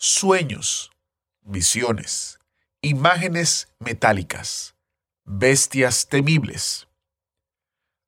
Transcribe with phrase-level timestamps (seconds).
[0.00, 0.92] Sueños,
[1.42, 2.38] visiones,
[2.82, 4.76] imágenes metálicas,
[5.24, 6.86] bestias temibles.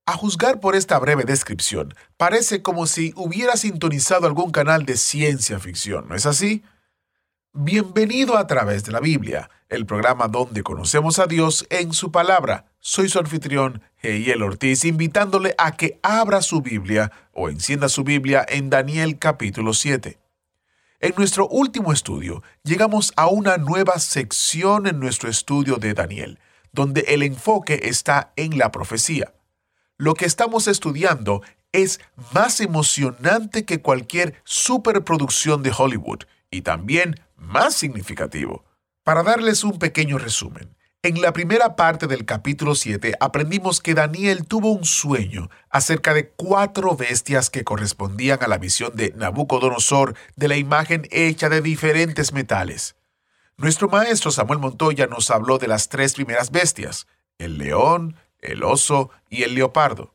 [0.06, 5.58] A juzgar por esta breve descripción, parece como si hubiera sintonizado algún canal de ciencia
[5.58, 6.62] ficción, ¿no es así?
[7.52, 12.66] Bienvenido a través de la Biblia, el programa donde conocemos a Dios en su palabra.
[12.78, 18.46] Soy su anfitrión, Heiel Ortiz, invitándole a que abra su Biblia o encienda su Biblia
[18.48, 20.20] en Daniel capítulo 7.
[21.02, 26.38] En nuestro último estudio, llegamos a una nueva sección en nuestro estudio de Daniel,
[26.72, 29.32] donde el enfoque está en la profecía.
[29.96, 31.40] Lo que estamos estudiando
[31.72, 32.00] es
[32.34, 38.66] más emocionante que cualquier superproducción de Hollywood y también más significativo.
[39.02, 44.46] Para darles un pequeño resumen, en la primera parte del capítulo 7 aprendimos que Daniel
[44.46, 50.48] tuvo un sueño acerca de cuatro bestias que correspondían a la visión de Nabucodonosor de
[50.48, 52.96] la imagen hecha de diferentes metales.
[53.56, 57.06] Nuestro maestro Samuel Montoya nos habló de las tres primeras bestias,
[57.38, 60.12] el león, el oso y el leopardo.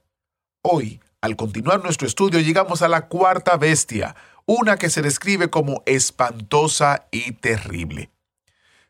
[0.62, 5.82] Hoy, al continuar nuestro estudio, llegamos a la cuarta bestia, una que se describe como
[5.88, 8.12] espantosa y terrible.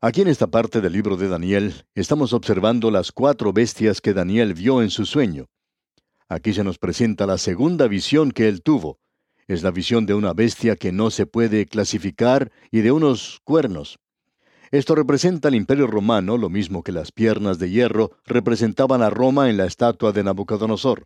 [0.02, 4.54] Aquí en esta parte del libro de Daniel estamos observando las cuatro bestias que Daniel
[4.54, 5.50] vio en su sueño.
[6.26, 8.98] Aquí se nos presenta la segunda visión que él tuvo.
[9.46, 13.98] Es la visión de una bestia que no se puede clasificar y de unos cuernos.
[14.70, 19.50] Esto representa al imperio romano, lo mismo que las piernas de hierro representaban a Roma
[19.50, 21.04] en la estatua de Nabucodonosor.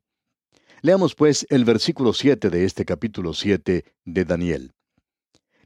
[0.83, 4.72] Leamos pues el versículo 7 de este capítulo 7 de Daniel.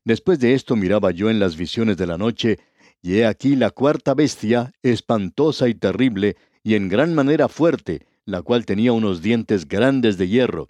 [0.09, 2.59] Después de esto miraba yo en las visiones de la noche,
[3.03, 8.43] y he aquí la cuarta bestia, espantosa y terrible, y en gran manera fuerte, la
[8.43, 10.69] cual tenía unos dientes grandes de hierro.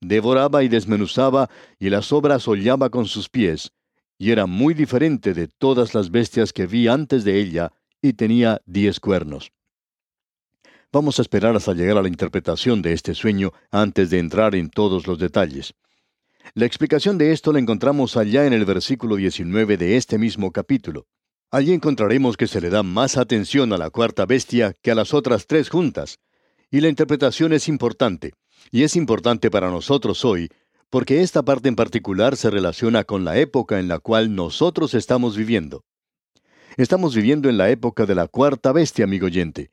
[0.00, 3.72] Devoraba y desmenuzaba, y las obras hollaba con sus pies,
[4.18, 7.72] y era muy diferente de todas las bestias que vi antes de ella,
[8.02, 9.52] y tenía diez cuernos.
[10.92, 14.70] Vamos a esperar hasta llegar a la interpretación de este sueño antes de entrar en
[14.70, 15.74] todos los detalles.
[16.54, 21.06] La explicación de esto la encontramos allá en el versículo 19 de este mismo capítulo.
[21.52, 25.12] Allí encontraremos que se le da más atención a la cuarta bestia que a las
[25.12, 26.20] otras tres juntas,
[26.70, 28.34] y la interpretación es importante,
[28.70, 30.48] y es importante para nosotros hoy,
[30.90, 35.36] porque esta parte en particular se relaciona con la época en la cual nosotros estamos
[35.36, 35.84] viviendo.
[36.76, 39.72] Estamos viviendo en la época de la cuarta bestia, amigo oyente.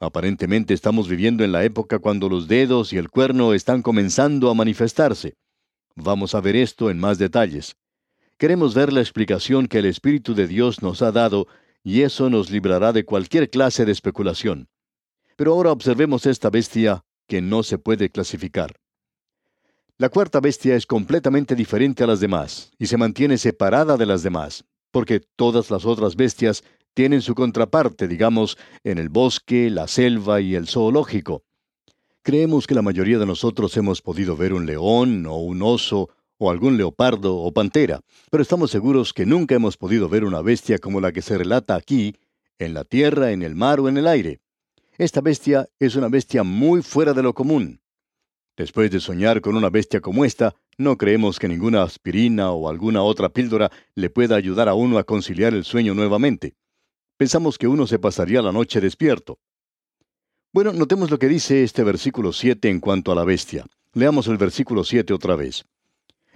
[0.00, 4.54] Aparentemente estamos viviendo en la época cuando los dedos y el cuerno están comenzando a
[4.54, 5.34] manifestarse.
[5.94, 7.76] Vamos a ver esto en más detalles.
[8.42, 11.46] Queremos ver la explicación que el Espíritu de Dios nos ha dado
[11.84, 14.68] y eso nos librará de cualquier clase de especulación.
[15.36, 18.74] Pero ahora observemos esta bestia que no se puede clasificar.
[19.96, 24.24] La cuarta bestia es completamente diferente a las demás y se mantiene separada de las
[24.24, 30.40] demás, porque todas las otras bestias tienen su contraparte, digamos, en el bosque, la selva
[30.40, 31.44] y el zoológico.
[32.22, 36.10] Creemos que la mayoría de nosotros hemos podido ver un león o un oso
[36.42, 38.00] o algún leopardo o pantera,
[38.30, 41.76] pero estamos seguros que nunca hemos podido ver una bestia como la que se relata
[41.76, 42.16] aquí,
[42.58, 44.40] en la tierra, en el mar o en el aire.
[44.98, 47.80] Esta bestia es una bestia muy fuera de lo común.
[48.56, 53.02] Después de soñar con una bestia como esta, no creemos que ninguna aspirina o alguna
[53.02, 56.56] otra píldora le pueda ayudar a uno a conciliar el sueño nuevamente.
[57.16, 59.38] Pensamos que uno se pasaría la noche despierto.
[60.52, 63.64] Bueno, notemos lo que dice este versículo 7 en cuanto a la bestia.
[63.94, 65.64] Leamos el versículo 7 otra vez.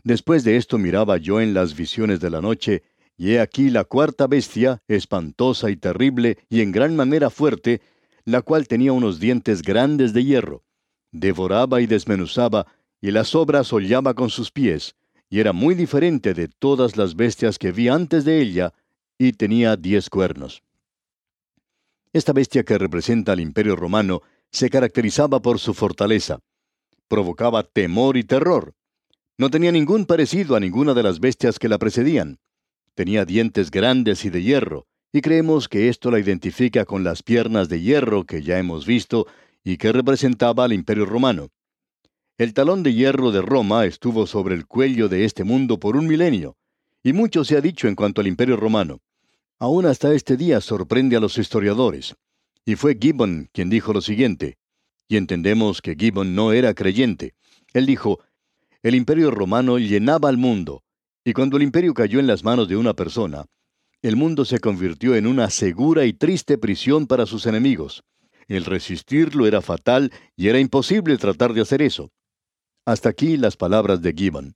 [0.06, 2.84] Después de esto miraba yo en las visiones de la noche,
[3.16, 7.80] y he aquí la cuarta bestia, espantosa y terrible y en gran manera fuerte,
[8.24, 10.62] la cual tenía unos dientes grandes de hierro.
[11.10, 12.68] Devoraba y desmenuzaba,
[13.00, 14.94] y las obras hollaba con sus pies,
[15.28, 18.74] y era muy diferente de todas las bestias que vi antes de ella,
[19.18, 20.62] y tenía diez cuernos.
[22.12, 24.22] Esta bestia que representa al imperio romano
[24.52, 26.38] se caracterizaba por su fortaleza.
[27.08, 28.72] Provocaba temor y terror.
[29.38, 32.38] No tenía ningún parecido a ninguna de las bestias que la precedían.
[32.94, 37.68] Tenía dientes grandes y de hierro, y creemos que esto la identifica con las piernas
[37.68, 39.26] de hierro que ya hemos visto
[39.62, 41.50] y que representaba al imperio romano.
[42.38, 46.06] El talón de hierro de Roma estuvo sobre el cuello de este mundo por un
[46.06, 46.56] milenio,
[47.02, 49.00] y mucho se ha dicho en cuanto al imperio romano.
[49.58, 52.14] Aún hasta este día sorprende a los historiadores.
[52.64, 54.58] Y fue Gibbon quien dijo lo siguiente,
[55.08, 57.34] y entendemos que Gibbon no era creyente.
[57.72, 58.20] Él dijo,
[58.86, 60.84] el imperio romano llenaba al mundo,
[61.24, 63.46] y cuando el imperio cayó en las manos de una persona,
[64.00, 68.04] el mundo se convirtió en una segura y triste prisión para sus enemigos.
[68.46, 72.12] El resistirlo era fatal y era imposible tratar de hacer eso.
[72.84, 74.54] Hasta aquí las palabras de Gibbon.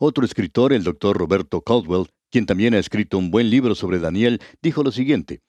[0.00, 4.40] Otro escritor, el doctor Roberto Caldwell, quien también ha escrito un buen libro sobre Daniel,
[4.60, 5.42] dijo lo siguiente.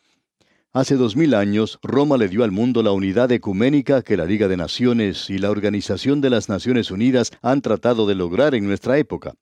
[0.72, 4.48] Hace dos mil años, Roma le dio al mundo la unidad ecuménica que la Liga
[4.48, 9.00] de Naciones y la Organización de las Naciones Unidas han tratado de lograr en nuestra
[9.00, 9.34] época.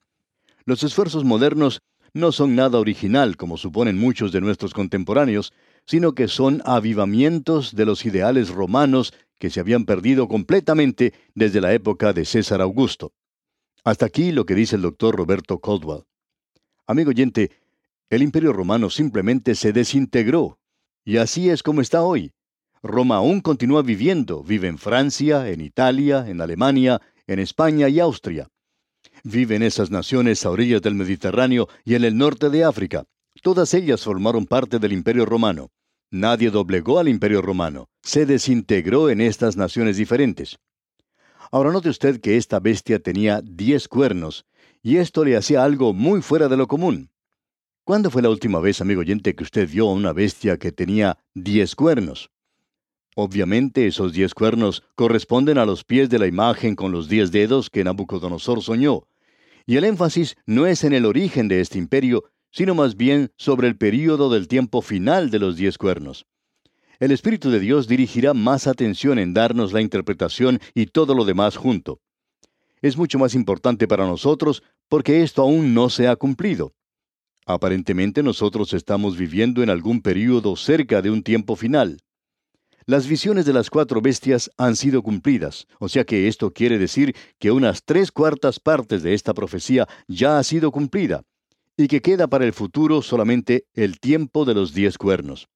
[0.64, 1.82] Los esfuerzos modernos
[2.14, 5.52] no son nada original, como suponen muchos de nuestros contemporáneos,
[5.86, 11.74] sino que son avivamientos de los ideales romanos que se habían perdido completamente desde la
[11.74, 13.12] época de César Augusto.
[13.84, 16.04] Hasta aquí lo que dice el doctor Roberto Caldwell.
[16.86, 17.52] Amigo oyente,
[18.10, 20.58] el imperio romano simplemente se desintegró,
[21.08, 22.34] y así es como está hoy.
[22.84, 28.50] Roma aún continúa viviendo, vive en Francia, en Italia, en Alemania, en España y Austria.
[29.24, 33.06] Vive en esas naciones a orillas del Mediterráneo y en el norte de África.
[33.42, 35.70] Todas ellas formaron parte del imperio romano.
[36.12, 37.88] Nadie doblegó al imperio romano.
[38.04, 40.58] Se desintegró en estas naciones diferentes.
[41.54, 44.46] Ahora note usted que esta bestia tenía diez cuernos,
[44.84, 47.12] y esto le hacía algo muy fuera de lo común.
[47.88, 51.20] ¿Cuándo fue la última vez, amigo oyente, que usted vio a una bestia que tenía
[51.34, 52.30] diez cuernos?
[53.16, 57.70] Obviamente esos diez cuernos corresponden a los pies de la imagen con los diez dedos
[57.70, 59.08] que Nabucodonosor soñó.
[59.66, 63.70] Y el énfasis no es en el origen de este imperio, sino más bien sobre
[63.70, 66.28] el período del tiempo final de los diez cuernos
[67.00, 71.56] el Espíritu de Dios dirigirá más atención en darnos la interpretación y todo lo demás
[71.56, 72.02] junto.
[72.82, 76.74] Es mucho más importante para nosotros porque esto aún no se ha cumplido.
[77.50, 82.02] Aparentemente nosotros estamos viviendo en algún período cerca de un tiempo final.
[82.86, 87.16] Las visiones de las cuatro bestias han sido cumplidas, o sea que esto quiere decir
[87.40, 91.24] que unas tres cuartas partes de esta profecía ya ha sido cumplida,
[91.78, 95.48] y que queda para el futuro solamente el tiempo de los diez cuernos.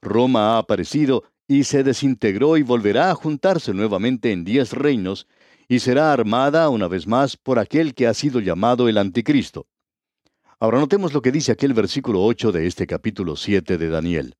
[0.00, 5.26] Roma ha aparecido y se desintegró y volverá a juntarse nuevamente en diez reinos,
[5.68, 9.66] y será armada una vez más por aquel que ha sido llamado el Anticristo.
[10.60, 14.34] Ahora notemos lo que dice aquel versículo 8 de este capítulo 7 de Daniel.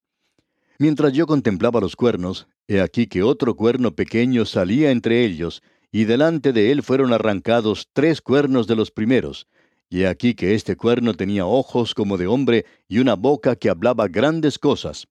[0.81, 6.05] Mientras yo contemplaba los cuernos, he aquí que otro cuerno pequeño salía entre ellos, y
[6.05, 9.47] delante de él fueron arrancados tres cuernos de los primeros,
[9.89, 13.71] y he aquí que este cuerno tenía ojos como de hombre y una boca que
[13.71, 15.07] hablaba grandes cosas.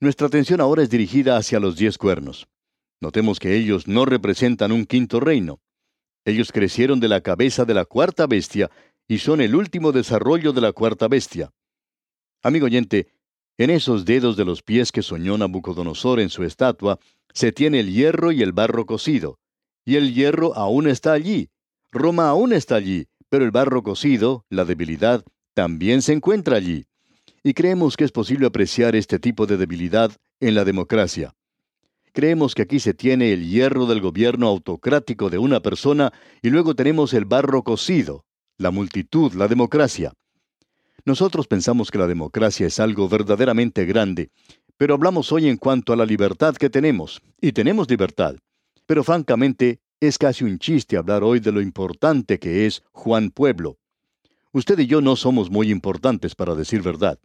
[0.00, 2.48] Nuestra atención ahora es dirigida hacia los diez cuernos.
[3.00, 5.60] Notemos que ellos no representan un quinto reino.
[6.24, 8.70] Ellos crecieron de la cabeza de la cuarta bestia
[9.08, 11.50] y son el último desarrollo de la cuarta bestia.
[12.42, 13.08] Amigo oyente,
[13.56, 16.98] en esos dedos de los pies que soñó Nabucodonosor en su estatua,
[17.32, 19.38] se tiene el hierro y el barro cocido.
[19.84, 21.50] Y el hierro aún está allí.
[21.92, 26.86] Roma aún está allí, Pero el barro cocido, la debilidad, también se encuentra allí.
[27.42, 31.34] Y creemos que es posible apreciar este tipo de debilidad en la democracia.
[32.12, 36.76] Creemos que aquí se tiene el hierro del gobierno autocrático de una persona y luego
[36.76, 38.24] tenemos el barro cocido,
[38.58, 40.12] la multitud, la democracia.
[41.04, 44.30] Nosotros pensamos que la democracia es algo verdaderamente grande,
[44.76, 48.36] pero hablamos hoy en cuanto a la libertad que tenemos, y tenemos libertad.
[48.86, 53.78] Pero francamente, es casi un chiste hablar hoy de lo importante que es Juan Pueblo.
[54.52, 57.18] Usted y yo no somos muy importantes para decir verdad.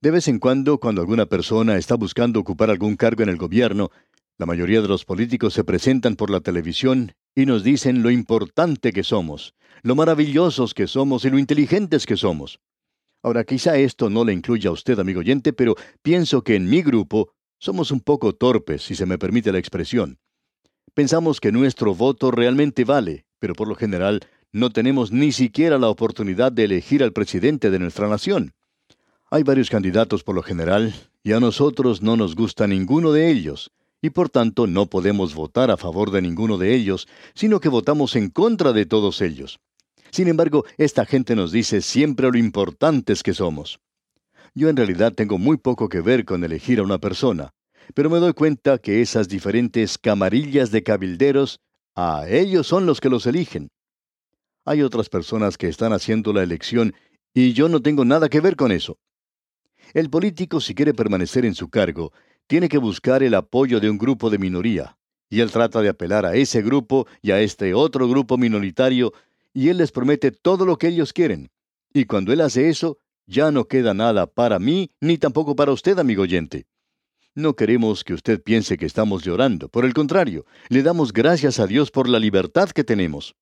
[0.00, 3.90] De vez en cuando, cuando alguna persona está buscando ocupar algún cargo en el gobierno,
[4.36, 8.92] la mayoría de los políticos se presentan por la televisión y nos dicen lo importante
[8.92, 12.60] que somos, lo maravillosos que somos y lo inteligentes que somos.
[13.22, 16.82] Ahora, quizá esto no le incluya a usted, amigo oyente, pero pienso que en mi
[16.82, 20.18] grupo somos un poco torpes, si se me permite la expresión.
[20.92, 24.20] Pensamos que nuestro voto realmente vale, pero por lo general
[24.52, 28.52] no tenemos ni siquiera la oportunidad de elegir al presidente de nuestra nación.
[29.30, 33.72] Hay varios candidatos por lo general, y a nosotros no nos gusta ninguno de ellos
[34.04, 38.16] y por tanto no podemos votar a favor de ninguno de ellos, sino que votamos
[38.16, 39.60] en contra de todos ellos.
[40.10, 43.80] Sin embargo, esta gente nos dice siempre lo importantes que somos.
[44.54, 47.54] Yo en realidad tengo muy poco que ver con elegir a una persona,
[47.94, 51.60] pero me doy cuenta que esas diferentes camarillas de cabilderos,
[51.94, 53.70] a ellos son los que los eligen.
[54.66, 56.92] Hay otras personas que están haciendo la elección
[57.32, 58.98] y yo no tengo nada que ver con eso.
[59.94, 62.12] El político, si quiere permanecer en su cargo,
[62.46, 64.96] tiene que buscar el apoyo de un grupo de minoría,
[65.30, 69.12] y él trata de apelar a ese grupo y a este otro grupo minoritario,
[69.52, 71.50] y él les promete todo lo que ellos quieren.
[71.92, 75.98] Y cuando él hace eso, ya no queda nada para mí, ni tampoco para usted,
[75.98, 76.66] amigo oyente.
[77.34, 81.66] No queremos que usted piense que estamos llorando, por el contrario, le damos gracias a
[81.66, 83.34] Dios por la libertad que tenemos.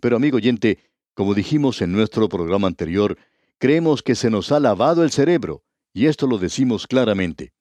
[0.00, 0.78] Pero, amigo oyente,
[1.14, 3.16] como dijimos en nuestro programa anterior,
[3.58, 5.62] creemos que se nos ha lavado el cerebro,
[5.94, 7.52] y esto lo decimos claramente.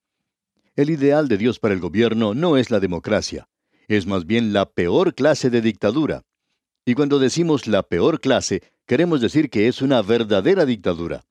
[0.77, 3.49] El ideal de Dios para el gobierno no es la democracia,
[3.87, 6.21] es más bien la peor clase de dictadura.
[6.85, 11.25] Y cuando decimos la peor clase, queremos decir que es una verdadera dictadura.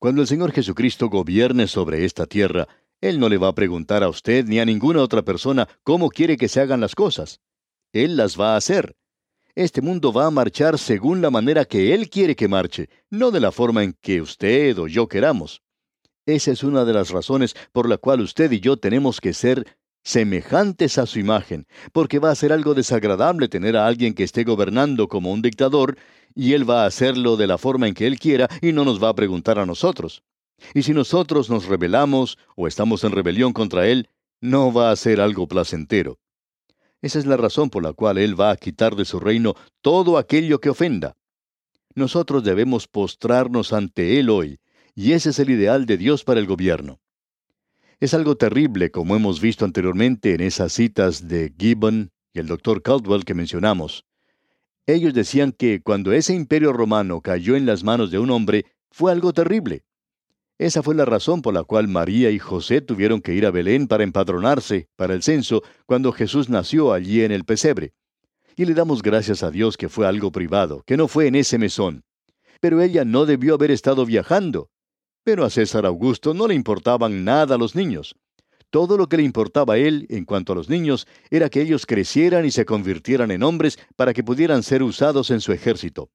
[0.00, 2.66] Cuando el Señor Jesucristo gobierne sobre esta tierra,
[3.00, 6.36] Él no le va a preguntar a usted ni a ninguna otra persona cómo quiere
[6.36, 7.40] que se hagan las cosas.
[7.92, 8.96] Él las va a hacer.
[9.54, 13.38] Este mundo va a marchar según la manera que Él quiere que marche, no de
[13.38, 15.62] la forma en que usted o yo queramos.
[16.26, 19.66] Esa es una de las razones por la cual usted y yo tenemos que ser
[20.02, 24.44] semejantes a su imagen, porque va a ser algo desagradable tener a alguien que esté
[24.44, 25.98] gobernando como un dictador,
[26.34, 29.02] y él va a hacerlo de la forma en que él quiera y no nos
[29.02, 30.22] va a preguntar a nosotros.
[30.72, 34.08] Y si nosotros nos rebelamos o estamos en rebelión contra él,
[34.40, 36.18] no va a ser algo placentero.
[37.02, 40.16] Esa es la razón por la cual él va a quitar de su reino todo
[40.16, 41.16] aquello que ofenda.
[41.94, 44.58] Nosotros debemos postrarnos ante él hoy
[44.94, 47.00] y ese es el ideal de Dios para el gobierno.
[48.00, 52.82] Es algo terrible, como hemos visto anteriormente en esas citas de Gibbon y el doctor
[52.82, 54.04] Caldwell que mencionamos.
[54.86, 59.10] Ellos decían que cuando ese imperio romano cayó en las manos de un hombre, fue
[59.10, 59.84] algo terrible.
[60.58, 63.88] Esa fue la razón por la cual María y José tuvieron que ir a Belén
[63.88, 67.94] para empadronarse para el censo cuando Jesús nació allí en el pesebre.
[68.56, 71.58] Y le damos gracias a Dios que fue algo privado, que no fue en ese
[71.58, 72.04] mesón.
[72.60, 74.70] Pero ella no debió haber estado viajando.
[75.24, 78.14] Pero a César Augusto no le importaban nada los niños.
[78.68, 81.86] Todo lo que le importaba a él en cuanto a los niños era que ellos
[81.86, 86.10] crecieran y se convirtieran en hombres para que pudieran ser usados en su ejército.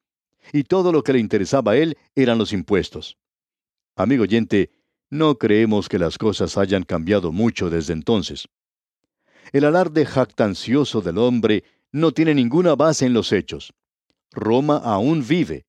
[0.53, 3.17] Y todo lo que le interesaba a él eran los impuestos.
[3.95, 4.71] Amigo oyente,
[5.09, 8.47] no creemos que las cosas hayan cambiado mucho desde entonces.
[9.51, 13.73] El alarde jactancioso del hombre no tiene ninguna base en los hechos.
[14.31, 15.65] Roma aún vive.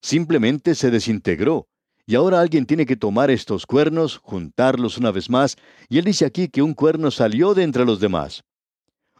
[0.00, 1.68] Simplemente se desintegró
[2.06, 5.56] y ahora alguien tiene que tomar estos cuernos, juntarlos una vez más,
[5.88, 8.44] y él dice aquí que un cuerno salió de entre los demás.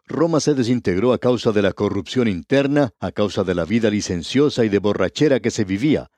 [0.06, 4.64] Roma se desintegró a causa de la corrupción interna, a causa de la vida licenciosa
[4.64, 6.10] y de borrachera que se vivía.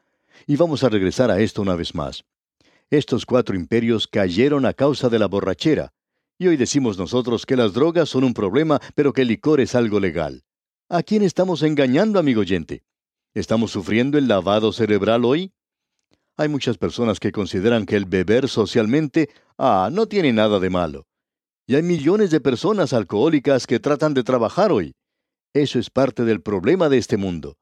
[0.47, 2.25] Y vamos a regresar a esto una vez más.
[2.91, 5.93] Estos cuatro imperios cayeron a causa de la borrachera.
[6.37, 9.77] Y hoy decimos nosotros que las drogas son un problema, pero que el licor es
[9.77, 10.43] algo legal.
[10.89, 12.83] ¿A quién estamos engañando, amigo oyente?
[13.35, 15.53] ¿Estamos sufriendo el lavado cerebral hoy?
[16.39, 21.07] Hay muchas personas que consideran que el beber socialmente, ah, no tiene nada de malo.
[21.67, 24.95] Y hay millones de personas alcohólicas que tratan de trabajar hoy.
[25.55, 27.57] Eso es parte del problema de este mundo.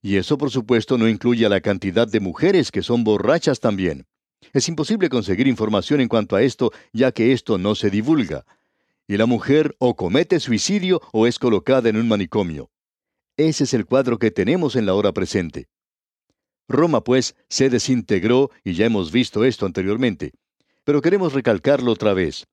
[0.00, 4.06] Y eso, por supuesto, no incluye a la cantidad de mujeres que son borrachas también.
[4.54, 8.46] Es imposible conseguir información en cuanto a esto, ya que esto no se divulga.
[9.06, 12.70] Y la mujer o comete suicidio o es colocada en un manicomio.
[13.36, 15.68] Ese es el cuadro que tenemos en la hora presente.
[16.68, 20.32] Roma, pues, se desintegró y ya hemos visto esto anteriormente.
[20.84, 22.46] Pero queremos recalcarlo otra vez.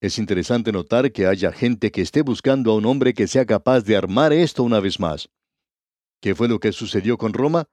[0.00, 3.80] Es interesante notar que haya gente que esté buscando a un hombre que sea capaz
[3.80, 5.28] de armar esto una vez más.
[6.20, 7.66] ¿Qué fue lo que sucedió con Roma?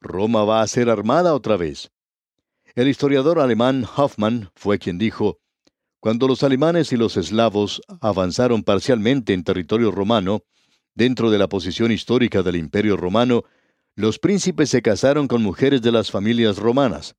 [0.00, 1.90] Roma va a ser armada otra vez.
[2.74, 5.38] El historiador alemán Hoffmann fue quien dijo,
[6.00, 10.44] Cuando los alemanes y los eslavos avanzaron parcialmente en territorio romano,
[10.94, 13.44] dentro de la posición histórica del imperio romano,
[13.94, 17.14] los príncipes se casaron con mujeres de las familias romanas.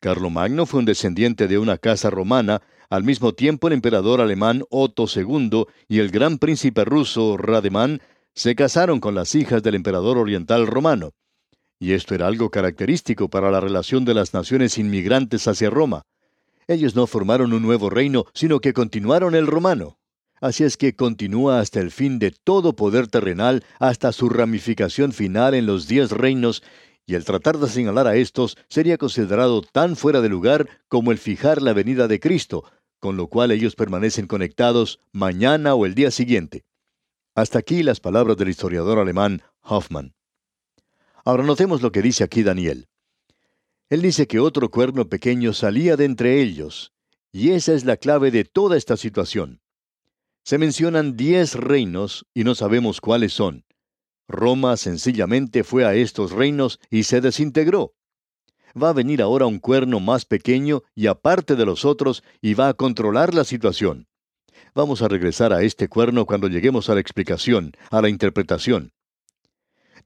[0.00, 5.06] Carlomagno fue un descendiente de una casa romana, al mismo tiempo el emperador alemán Otto
[5.12, 8.00] II y el gran príncipe ruso Rademan
[8.32, 11.14] se casaron con las hijas del emperador oriental romano.
[11.80, 16.02] Y esto era algo característico para la relación de las naciones inmigrantes hacia Roma.
[16.68, 19.97] Ellos no formaron un nuevo reino, sino que continuaron el romano.
[20.40, 25.54] Así es que continúa hasta el fin de todo poder terrenal, hasta su ramificación final
[25.54, 26.62] en los diez reinos,
[27.06, 31.18] y el tratar de señalar a estos sería considerado tan fuera de lugar como el
[31.18, 32.64] fijar la venida de Cristo,
[33.00, 36.64] con lo cual ellos permanecen conectados mañana o el día siguiente.
[37.34, 40.14] Hasta aquí las palabras del historiador alemán Hoffmann.
[41.24, 42.88] Ahora notemos lo que dice aquí Daniel.
[43.88, 46.92] Él dice que otro cuerno pequeño salía de entre ellos,
[47.32, 49.60] y esa es la clave de toda esta situación.
[50.48, 53.66] Se mencionan diez reinos y no sabemos cuáles son.
[54.26, 57.92] Roma sencillamente fue a estos reinos y se desintegró.
[58.74, 62.70] Va a venir ahora un cuerno más pequeño y aparte de los otros y va
[62.70, 64.08] a controlar la situación.
[64.74, 68.94] Vamos a regresar a este cuerno cuando lleguemos a la explicación, a la interpretación.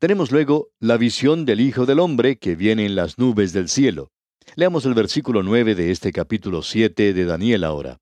[0.01, 4.11] Tenemos luego la visión del Hijo del Hombre que viene en las nubes del cielo.
[4.57, 8.01] Leamos el versículo 9 de este capítulo 7 de Daniel ahora.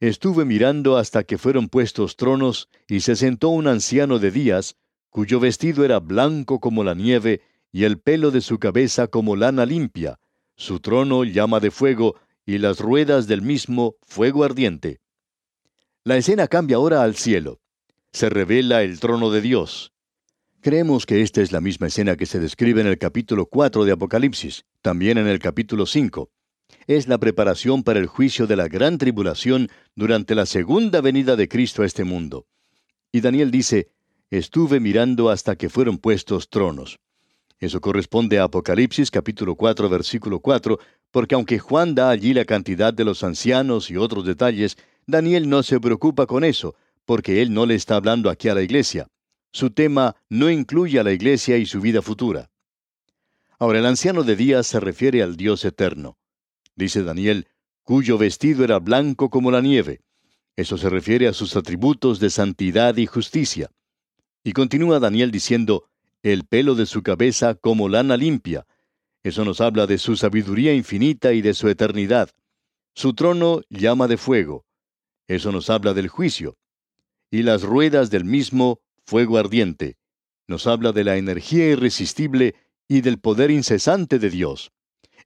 [0.00, 4.76] Estuve mirando hasta que fueron puestos tronos, y se sentó un anciano de días,
[5.10, 9.66] cuyo vestido era blanco como la nieve, y el pelo de su cabeza como lana
[9.66, 10.18] limpia,
[10.56, 12.16] su trono llama de fuego,
[12.46, 15.00] y las ruedas del mismo fuego ardiente.
[16.02, 17.60] La escena cambia ahora al cielo.
[18.10, 19.92] Se revela el trono de Dios.
[20.62, 23.92] Creemos que esta es la misma escena que se describe en el capítulo 4 de
[23.92, 26.30] Apocalipsis, también en el capítulo 5
[26.86, 31.48] es la preparación para el juicio de la gran tribulación durante la segunda venida de
[31.48, 32.46] Cristo a este mundo.
[33.12, 33.88] Y Daniel dice,
[34.30, 36.98] estuve mirando hasta que fueron puestos tronos.
[37.58, 40.78] Eso corresponde a Apocalipsis capítulo 4 versículo 4,
[41.10, 45.62] porque aunque Juan da allí la cantidad de los ancianos y otros detalles, Daniel no
[45.62, 49.08] se preocupa con eso, porque él no le está hablando aquí a la iglesia.
[49.52, 52.50] Su tema no incluye a la iglesia y su vida futura.
[53.58, 56.16] Ahora el anciano de días se refiere al Dios eterno
[56.80, 57.46] dice Daniel,
[57.84, 60.00] cuyo vestido era blanco como la nieve.
[60.56, 63.70] Eso se refiere a sus atributos de santidad y justicia.
[64.42, 65.88] Y continúa Daniel diciendo,
[66.22, 68.66] el pelo de su cabeza como lana limpia.
[69.22, 72.30] Eso nos habla de su sabiduría infinita y de su eternidad.
[72.94, 74.64] Su trono llama de fuego.
[75.28, 76.58] Eso nos habla del juicio.
[77.30, 79.96] Y las ruedas del mismo fuego ardiente.
[80.48, 82.54] Nos habla de la energía irresistible
[82.88, 84.72] y del poder incesante de Dios.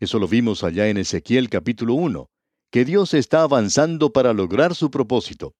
[0.01, 2.29] Eso lo vimos allá en Ezequiel capítulo 1,
[2.71, 5.55] que Dios está avanzando para lograr su propósito.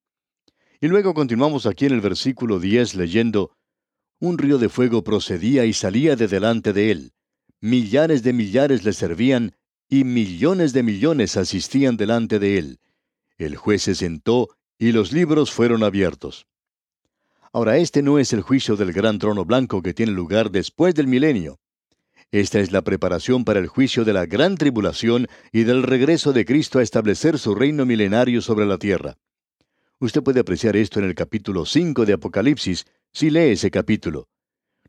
[0.81, 3.53] Y luego continuamos aquí en el versículo 10 leyendo,
[4.21, 7.13] Un río de fuego procedía y salía de delante de él.
[7.61, 9.55] Millares de millares le servían
[9.89, 12.81] y millones de millones asistían delante de él.
[13.39, 16.47] El juez se sentó y los libros fueron abiertos.
[17.53, 21.07] Ahora, este no es el juicio del gran trono blanco que tiene lugar después del
[21.07, 21.61] milenio.
[22.35, 26.45] Esta es la preparación para el juicio de la gran tribulación y del regreso de
[26.45, 29.19] Cristo a establecer su reino milenario sobre la tierra.
[30.01, 34.27] Usted puede apreciar esto en el capítulo 5 de Apocalipsis, si lee ese capítulo.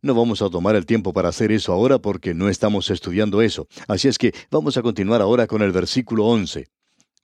[0.02, 3.68] No vamos a tomar el tiempo para hacer eso ahora porque no estamos estudiando eso.
[3.88, 6.66] Así es que vamos a continuar ahora con el versículo 11.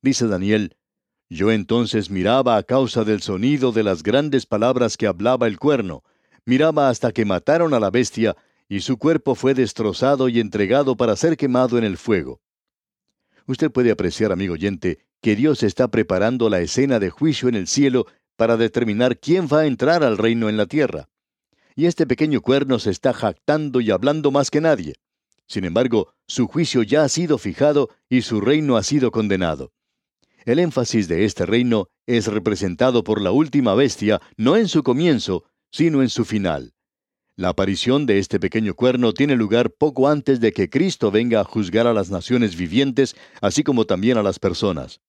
[0.04, 0.78] Dice Daniel,
[1.32, 6.04] Yo entonces miraba a causa del sonido de las grandes palabras que hablaba el cuerno,
[6.46, 8.36] miraba hasta que mataron a la bestia
[8.72, 12.40] y su cuerpo fue destrozado y entregado para ser quemado en el fuego.
[13.46, 17.68] Usted puede apreciar, amigo oyente, que Dios está preparando la escena de juicio en el
[17.68, 18.06] cielo
[18.38, 21.10] para determinar quién va a entrar al reino en la tierra.
[21.76, 24.96] Y este pequeño cuerno se está jactando y hablando más que nadie.
[25.48, 29.74] Sin embargo, su juicio ya ha sido fijado y su reino ha sido condenado.
[30.46, 35.44] El énfasis de este reino es representado por la última bestia, no en su comienzo,
[35.72, 36.74] sino en su final.
[37.42, 41.44] La aparición de este pequeño cuerno tiene lugar poco antes de que Cristo venga a
[41.44, 45.02] juzgar a las naciones vivientes, así como también a las personas.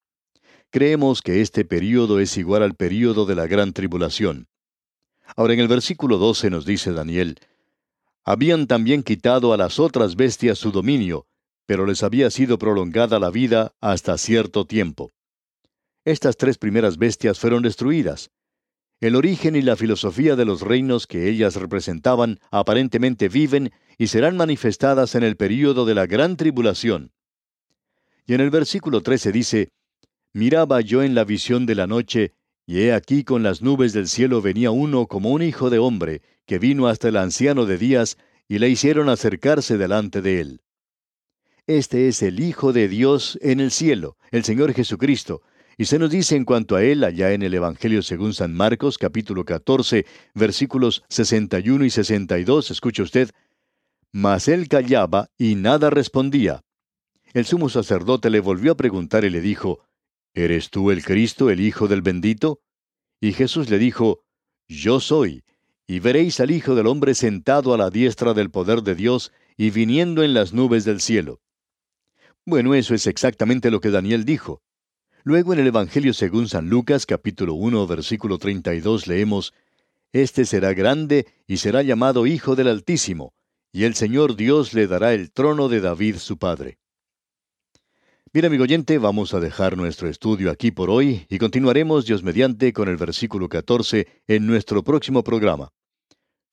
[0.71, 4.49] Creemos que este período es igual al período de la gran tribulación.
[5.37, 7.39] Ahora en el versículo 12 nos dice Daniel,
[8.25, 11.27] Habían también quitado a las otras bestias su dominio,
[11.67, 15.11] pero les había sido prolongada la vida hasta cierto tiempo.
[16.07, 18.31] Estas tres primeras bestias fueron destruidas.
[19.03, 24.37] El origen y la filosofía de los reinos que ellas representaban aparentemente viven y serán
[24.37, 27.11] manifestadas en el período de la gran tribulación.
[28.27, 29.73] Y en el versículo 13 dice,
[30.33, 32.35] Miraba yo en la visión de la noche,
[32.65, 36.23] y he aquí con las nubes del cielo venía uno como un hijo de hombre,
[36.47, 40.61] que vino hasta el anciano de días, y le hicieron acercarse delante de él.
[41.67, 45.43] Este es el Hijo de Dios en el cielo, el Señor Jesucristo,
[45.79, 48.99] y se nos dice en cuanto a él allá en el Evangelio según San Marcos
[48.99, 53.31] capítulo 14 versículos 61 y 62, escuche usted,
[54.13, 56.63] mas él callaba y nada respondía.
[57.33, 59.81] El sumo sacerdote le volvió a preguntar y le dijo,
[60.35, 62.61] ¿Eres tú el Cristo, el Hijo del bendito?
[63.21, 64.25] Y Jesús le dijo,
[64.69, 65.45] Yo soy,
[65.87, 69.71] y veréis al Hijo del hombre sentado a la diestra del poder de Dios y
[69.71, 71.41] viniendo en las nubes del cielo.
[72.45, 74.63] Bueno, eso es exactamente lo que Daniel dijo.
[75.25, 79.55] Luego en el Evangelio según San Lucas capítulo 1 versículo 32 leemos,
[80.13, 83.33] Este será grande y será llamado Hijo del Altísimo,
[83.71, 86.79] y el Señor Dios le dará el trono de David su padre.
[88.33, 92.73] Bien, amigo oyente, vamos a dejar nuestro estudio aquí por hoy y continuaremos Dios mediante
[92.73, 95.71] con el versículo 14 en nuestro próximo programa.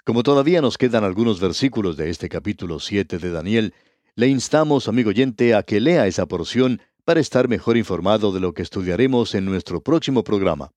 [0.06, 3.74] Como todavía nos quedan algunos versículos de este capítulo 7 de Daniel,
[4.14, 8.54] le instamos, amigo oyente, a que lea esa porción para estar mejor informado de lo
[8.54, 10.74] que estudiaremos en nuestro próximo programa.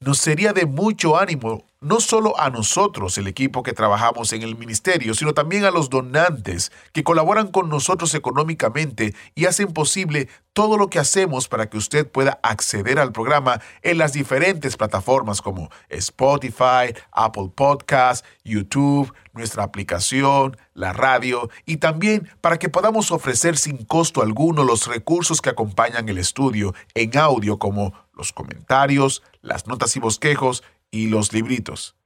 [0.00, 4.56] nos sería de mucho ánimo, no solo a nosotros, el equipo que trabajamos en el
[4.56, 10.78] ministerio, sino también a los donantes que colaboran con nosotros económicamente y hacen posible todo
[10.78, 15.70] lo que hacemos para que usted pueda acceder al programa en las diferentes plataformas como
[15.90, 23.84] Spotify, Apple Podcast, YouTube, nuestra aplicación, la radio y también para que podamos ofrecer sin
[23.84, 29.96] costo alguno los recursos que acompañan el estudio en audio como los comentarios, las notas
[29.96, 31.96] y bosquejos y los libritos.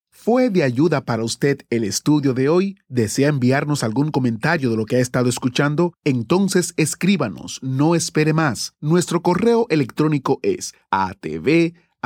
[0.10, 2.80] ¿Fue de ayuda para usted el estudio de hoy?
[2.88, 5.94] ¿Desea enviarnos algún comentario de lo que ha estado escuchando?
[6.04, 8.74] Entonces escríbanos, no espere más.
[8.82, 11.87] Nuestro correo electrónico es atv@transmundial.org.